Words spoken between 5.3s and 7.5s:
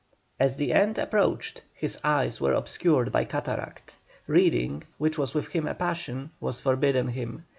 with him a passion, was forbidden him.